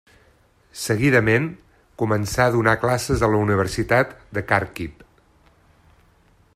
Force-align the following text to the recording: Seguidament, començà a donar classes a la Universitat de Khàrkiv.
Seguidament, 0.83 1.43
començà 2.03 2.47
a 2.47 2.53
donar 2.55 2.73
classes 2.85 3.27
a 3.27 3.29
la 3.35 3.41
Universitat 3.43 4.17
de 4.39 4.45
Khàrkiv. 4.53 5.07